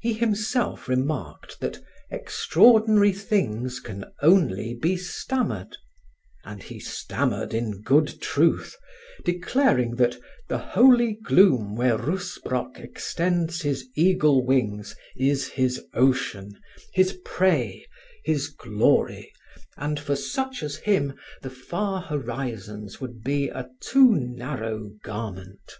He 0.00 0.14
himself 0.14 0.88
remarked 0.88 1.60
that 1.60 1.80
"extraordinary 2.10 3.12
things 3.12 3.78
can 3.78 4.06
only 4.22 4.72
be 4.72 4.96
stammered," 4.96 5.76
and 6.46 6.62
he 6.62 6.80
stammered 6.80 7.52
in 7.52 7.82
good 7.82 8.18
truth, 8.22 8.74
declaring 9.22 9.96
that 9.96 10.16
"the 10.48 10.56
holy 10.56 11.18
gloom 11.22 11.76
where 11.76 11.98
Rusbrock 11.98 12.78
extends 12.80 13.60
his 13.60 13.86
eagle 13.94 14.46
wings 14.46 14.96
is 15.14 15.46
his 15.46 15.84
ocean, 15.92 16.58
his 16.94 17.18
prey, 17.22 17.84
his 18.24 18.48
glory, 18.48 19.30
and 19.76 20.00
for 20.00 20.16
such 20.16 20.62
as 20.62 20.76
him 20.76 21.12
the 21.42 21.50
far 21.50 22.00
horizons 22.00 22.98
would 22.98 23.22
be 23.22 23.50
a 23.50 23.68
too 23.82 24.14
narrow 24.14 24.92
garment." 25.02 25.76